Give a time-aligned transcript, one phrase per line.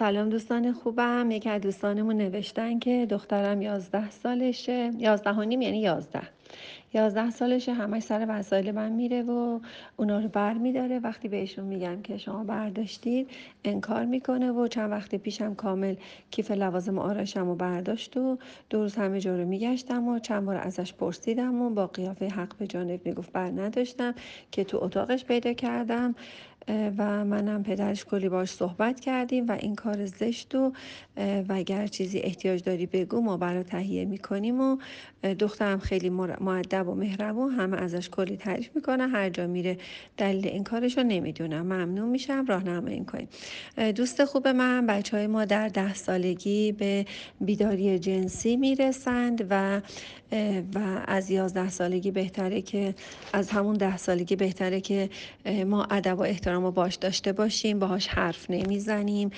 [0.00, 1.30] سلام دوستان خوبم.
[1.30, 4.90] یکی از دوستانمون نوشتن که دخترم یازده سالشه.
[4.98, 6.22] یازده و یعنی یازده.
[6.94, 9.60] یازده سالشه همش سر وسایل من میره و
[9.96, 10.98] اونا رو بر میداره.
[10.98, 13.28] وقتی بهشون میگم که شما برداشتید
[13.64, 15.94] انکار می‌کنه و چند وقت پیشم کامل
[16.30, 18.38] کیف لوازم آرایشم رو برداشت و
[18.70, 22.56] دو روز همه جا رو میگشتم و چند بار ازش پرسیدم و با قیافه حق
[22.58, 24.14] به جانب می‌گفت بر نداشتم
[24.52, 26.14] که تو اتاقش پیدا کردم.
[26.68, 30.72] و منم پدرش کلی باش صحبت کردیم و این کار زشت و
[31.16, 34.76] و اگر چیزی احتیاج داری بگو ما برای تهیه می‌کنیم و
[35.38, 36.10] دخترم خیلی
[36.40, 39.78] معدب و مهربون همه ازش کلی تعریف می‌کنن هر جا میره
[40.16, 41.62] دلیل این کارش رو نمی‌دونم.
[41.62, 42.44] ممنون میشم.
[42.48, 43.28] راهنمایی کنیم
[43.92, 47.06] دوست خوب من بچه های ما در ده سالگی به
[47.40, 49.80] بیداری جنسی می‌رسند و
[50.74, 52.94] و از یازده سالگی بهتره که
[53.32, 55.10] از همون ده سالگی بهتره که
[55.66, 59.30] ما ادب و احترام رو باش داشته باشیم باهاش حرف نمی‌زنیم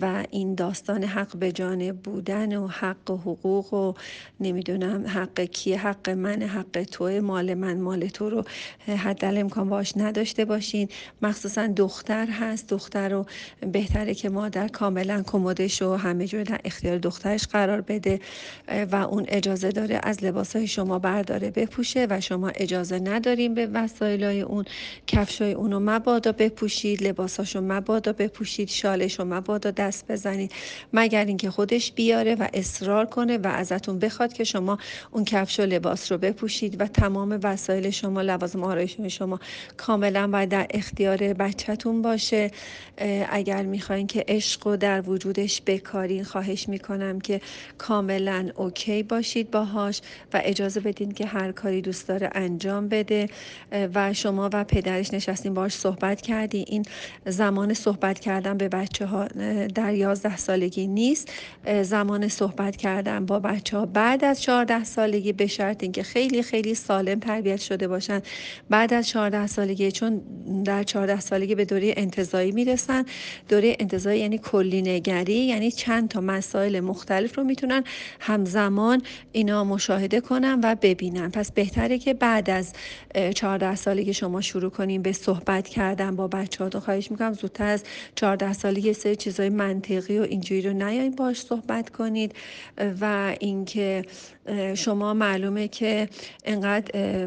[0.00, 3.94] و این داستان حق به جانب بودن و حق و حقوق و
[4.40, 8.44] نمی‌دونم حق کیه حق من حق توه مال من مال تو رو
[8.86, 10.88] حد امکان باش نداشته باشین.
[11.22, 13.26] مخصوصا دختر هست دختر رو
[13.72, 18.20] بهتره که مادر کاملا کمدش و همه جور در اختیار دخترش قرار بده
[18.92, 24.40] و اون اجازه داره از لباسای شما برداره بپوشه و شما اجازه نداریم به وسایلای
[24.40, 24.64] اون
[25.06, 30.52] کفشای اونو مبادا بپوشید لباساشو مبادا بپوشید شالشو مبادا دست بزنید.
[30.92, 34.78] مگر اینکه خودش بیاره و اصرار کنه و ازتون بخواد که شما
[35.10, 39.40] اون کفش و لباس رو بپوشید و تمام وسایل شما لوازم آرایش شما
[39.76, 42.50] کاملا باید در اختیار بچهتون باشه.
[43.30, 47.40] اگر می‌خواین که عشق و در وجودش بکارین خواهش می‌کنم که
[47.78, 50.00] کاملا اوکی باشید باهاش
[50.32, 53.28] و اجازه بدین که هر کاری دوست داره انجام بده.
[53.94, 56.64] و شما و پدرش نشستین باش صحبت کردی.
[56.68, 56.84] این
[57.26, 59.24] زمان صحبت کردن به بچه ها
[59.74, 61.32] در یازده سالگی نیست.
[61.82, 66.74] زمان صحبت کردن با بچه ها بعد از چهارده سالگی به شرط اینکه خیلی خیلی
[66.74, 68.22] سالم تربیت شده باشن.
[68.70, 70.20] بعد از چهارده سالگی چون
[70.64, 73.04] در چهارده سالگی به دوره انتظایی می‌رسن.
[73.48, 77.84] دوره انتظایی یعنی کلی نگری یعنی چند تا مسائل مختلف رو می‌تونن
[78.20, 81.30] همزمان اینا مشاهده کنن و ببینن.
[81.30, 82.72] پس بهتره که بعد از
[83.34, 87.84] 14 سالگی شما شروع کنیم به صحبت کردن با بچه ها خواهش می‌کنم زودتر از
[88.14, 92.34] 14 سالگی یه سری چیزای منطقی و اینجوری رو نیاین باش صحبت کنید.
[93.00, 94.02] و اینکه
[94.74, 96.08] شما معلومه که
[96.44, 97.26] انقدر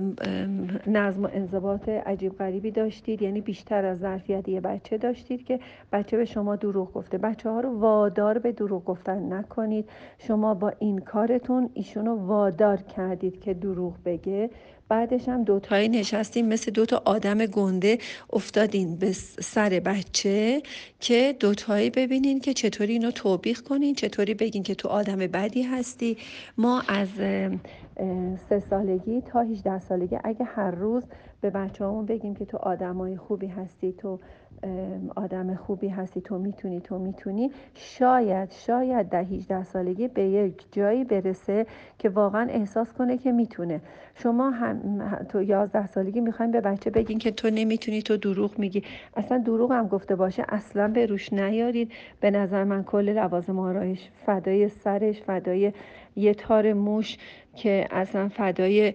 [0.87, 3.21] نظم و انضباط عجیب غریبی داشتید.
[3.21, 5.59] یعنی بیشتر از ظرفیت یه بچه داشتید که
[5.91, 7.17] بچه به شما دروغ گفته.
[7.17, 9.89] بچه ها رو وادار به دروغ گفتن نکنید.
[10.17, 14.49] شما با این کارتون ایشون رو وادار کردید که دروغ بگه.
[14.89, 16.47] بعدش هم دوتایی نشستیم.
[16.47, 17.97] مثل دوتا آدم گنده
[18.33, 19.11] افتادین به
[19.41, 20.61] سر بچه
[20.99, 26.17] که دوتایی ببینین که چطوری اینو توبیخ کنین چطوری بگین که تو آدم بدی هستی.
[26.57, 27.09] ما از
[28.49, 31.03] سه سالگی تا 18 سالگی اگه هر روز
[31.41, 34.19] به بچه بگیم که تو آدمای خوبی هستی تو
[35.16, 37.51] آدم خوبی هستی تو می‌تونی تو می‌تونی.
[37.75, 41.66] شاید شاید در 18 سالگی به یک جایی برسه
[42.00, 43.81] که واقعا احساس کنه که می‌تونه.
[44.16, 48.84] شما هم تو 11 سالگی می‌خواین به بچه بگین که تو نمی‌تونی تو دروغ میگی.
[49.16, 51.91] اصلا دروغ هم گفته باشه اصلا به روش نیارید.
[52.19, 55.74] به نظر من کل لوازم آرایش فدای سرش فدای
[56.16, 57.18] یه تار موش
[57.55, 58.93] که اصلا فدای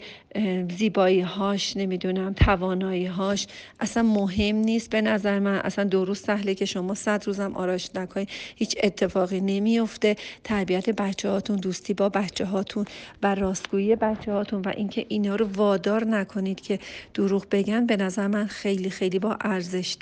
[0.79, 3.47] زیبایی هاش نمی‌دونم توانایی هاش
[3.81, 5.59] اصلا مهم نیست به نظر من.
[5.59, 11.31] اصلا دو روز سهله که شما صد روزم آرایش نکنید هیچ اتفاقی نمیفته تربیت بچه
[11.31, 12.85] هاتون دوستی با بچه هاتون
[13.23, 16.79] و راستگویی بچه هاتون و اینکه اینا رو وادار نکنید که
[17.15, 19.97] دروغ بگن به نظر من خیلی خیلی با ارزش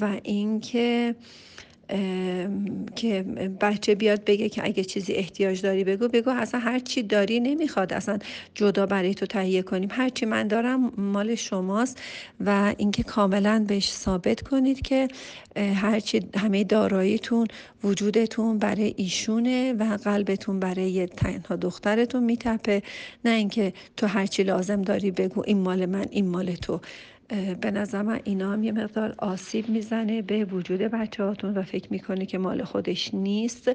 [0.00, 1.14] و اینکه
[2.96, 3.22] که
[3.60, 7.92] بچه بیاد بگه که اگه چیزی احتیاج داری بگو بگو اصلا هر چی داری نمی‌خواد.
[7.92, 8.18] اصلا
[8.54, 9.88] جدا برای تو تهیه کنیم.
[9.92, 12.00] هر چی من دارم مال شماست
[12.40, 15.08] و اینکه کاملا بهش ثابت کنید که
[15.56, 17.46] هر چی همه داراییتون
[17.84, 22.82] وجودتون برای ایشونه و قلبتون برای تنها دخترتون میتپه.
[23.24, 26.80] نه اینکه تو هر چی لازم داری بگو این مال من این مال تو.
[27.60, 31.88] به نظر من اینا هم یه مقدار آسیب می‌زنه به وجود بچه هاتون و فکر
[31.90, 33.70] می‌کنه که مال خودش نیست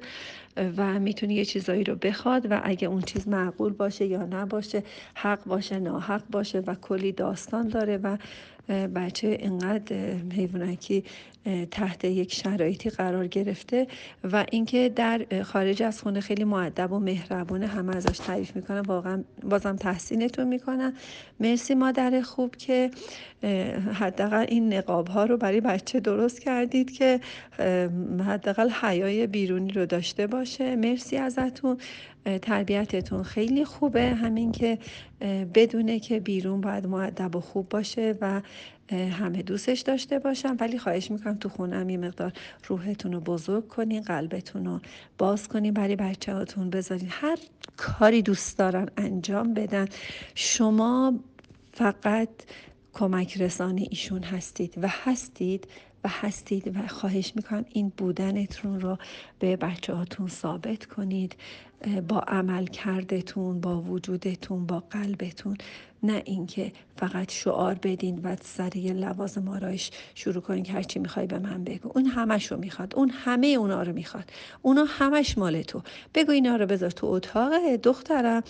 [0.77, 5.43] و می‌تونه یه چیزایی رو بخواد و اگه اون چیز معقول باشه یا نباشه حق
[5.43, 8.17] باشه ناحق باشه و کلی داستان داره و
[8.95, 9.95] بچه اینقدر
[10.35, 11.03] حیوانکی
[11.71, 13.87] تحت یک شرایطی قرار گرفته
[14.31, 19.23] و اینکه در خارج از خونه خیلی معدب و مهربونه همه ازش تعریف می‌کنن واقعا
[19.43, 20.93] بازم تحسینتون می‌کنم.
[21.39, 22.91] مرسی مادر خوب که
[23.93, 27.19] حداقل این نقاب ها رو برای بچه درست کردید که
[28.27, 30.75] حداقل حیای بیرونی رو داشته باشه.
[30.75, 31.77] مرسی ازتون.
[32.41, 34.05] تربیتتون خیلی خوبه.
[34.05, 34.77] همین که
[35.53, 38.41] بدونه که بیرون باید معدب و خوب باشه و
[38.95, 42.33] همه دوستش داشته باشم ولی خواهش می‌کنم تو خونم یه مقدار
[42.67, 44.79] روحتون رو بزرگ کنین قلبتون رو
[45.17, 47.07] باز کنین برای بچه هاتون بذارین.
[47.11, 47.37] هر
[47.77, 49.87] کاری دوست دارن انجام بدن.
[50.35, 51.19] شما
[51.73, 52.29] فقط
[52.93, 55.67] کمک رسانی ایشون هستید و هستید
[56.03, 58.97] و هستید و خواهش می‌کنم این بودنتون رو
[59.39, 61.35] به بچه هاتون ثابت کنید.
[62.07, 65.57] با عمل کردتون با وجودتون با قلبتون
[66.03, 71.27] نه اینکه فقط شعار بدین و سر یه لوازم آرایش شروع کنین که هرچی می‌خوای
[71.27, 71.91] به من بگو.
[71.95, 72.93] اون همش رو می‌خواد.
[72.95, 74.31] اون همه اونا رو می‌خواد.
[74.61, 75.81] اونا همش مال تو.
[76.13, 78.43] بگو اینا رو بذار تو اتاق دخترم.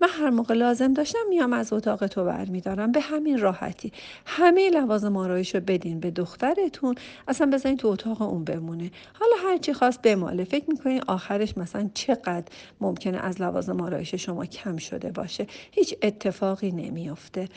[0.00, 2.92] من هر موقع لازم داشتم میام از اتاق تو برمیدارم.
[2.92, 3.92] به همین راحتی.
[4.26, 6.94] همه لوازم آرایش رو بدین به دخترتون.
[7.28, 8.90] اصلا بذارین تو اتاق اون بمونه.
[9.20, 10.44] حالا هرچی خواست بماله.
[10.44, 12.44] فکر می‌کنین آخرش مثلا چقدر
[12.80, 15.46] ممکنه از لوازم آرایش شما کم شده باشه.
[15.72, 17.48] هیچ اتفاقی نمیافته.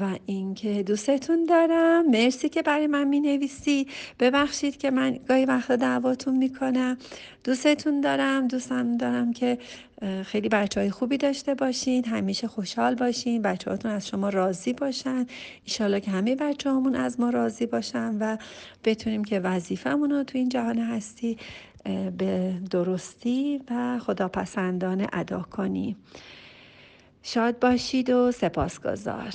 [0.00, 2.10] و اینکه دوستتون دارم.
[2.10, 3.86] مرسی که برای من می نویسی
[4.18, 6.98] ببخشید که من گاهی وقتا دعواتون می‌کنم.
[7.44, 8.48] دوستتون دارم.
[8.48, 9.58] دوستم دارم که
[10.24, 12.04] خیلی بچه های خوبی داشته باشین.
[12.04, 13.42] همیشه خوشحال باشین.
[13.42, 15.26] بچه هاتون از شما راضی باشن.
[15.64, 18.36] ایشالله که همه بچه همون از ما راضی باشن و
[18.84, 21.36] بتونیم که وظیفمون رو تو این جهان هستی
[22.18, 25.96] به درستی و خداپسندانه ادا کنیم.
[27.22, 29.34] شاد باشید و سپاسگزار.